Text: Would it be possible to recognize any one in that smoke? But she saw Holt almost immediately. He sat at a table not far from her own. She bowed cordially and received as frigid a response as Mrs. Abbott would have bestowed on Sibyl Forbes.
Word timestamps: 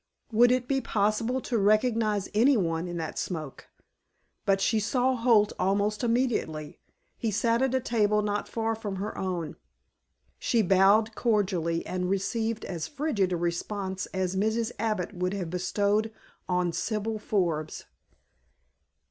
Would 0.31 0.51
it 0.51 0.67
be 0.67 0.81
possible 0.81 1.39
to 1.41 1.59
recognize 1.59 2.27
any 2.33 2.57
one 2.57 2.87
in 2.87 2.97
that 2.97 3.19
smoke? 3.19 3.67
But 4.47 4.59
she 4.59 4.79
saw 4.79 5.15
Holt 5.15 5.53
almost 5.59 6.03
immediately. 6.03 6.79
He 7.19 7.29
sat 7.29 7.61
at 7.61 7.75
a 7.75 7.79
table 7.79 8.23
not 8.23 8.47
far 8.49 8.73
from 8.73 8.95
her 8.95 9.15
own. 9.15 9.57
She 10.39 10.63
bowed 10.63 11.13
cordially 11.13 11.85
and 11.85 12.09
received 12.09 12.65
as 12.65 12.87
frigid 12.87 13.31
a 13.31 13.37
response 13.37 14.07
as 14.07 14.35
Mrs. 14.35 14.71
Abbott 14.79 15.13
would 15.13 15.33
have 15.35 15.51
bestowed 15.51 16.11
on 16.49 16.71
Sibyl 16.73 17.19
Forbes. 17.19 17.85